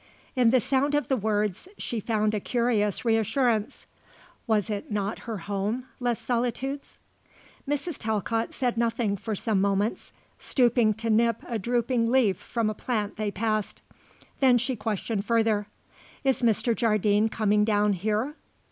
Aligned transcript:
In 0.35 0.49
the 0.49 0.59
sound 0.59 0.95
of 0.95 1.09
the 1.09 1.15
words 1.15 1.67
she 1.77 1.99
found 1.99 2.33
a 2.33 2.39
curious 2.39 3.05
reassurance. 3.05 3.85
Was 4.47 4.67
it 4.67 4.89
not 4.91 5.19
her 5.29 5.37
home, 5.37 5.85
Les 5.99 6.19
Solitudes? 6.19 6.97
Mrs. 7.69 7.99
Talcott 7.99 8.51
said 8.51 8.77
nothing 8.77 9.15
for 9.15 9.35
some 9.35 9.61
moments, 9.61 10.11
stooping 10.39 10.95
to 10.95 11.11
nip 11.11 11.43
a 11.47 11.59
drooping 11.59 12.09
leaf 12.11 12.37
from 12.37 12.67
a 12.67 12.73
plant 12.73 13.17
they 13.17 13.29
passed. 13.29 13.83
Then 14.39 14.57
she 14.57 14.75
questioned 14.75 15.23
further: 15.23 15.67
"Is 16.23 16.41
Mr. 16.41 16.75
Jardine 16.75 17.29
coming 17.29 17.63
down 17.63 17.93
here?" 17.93 18.33